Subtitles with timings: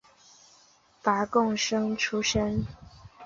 [1.03, 2.65] 拔贡生出身。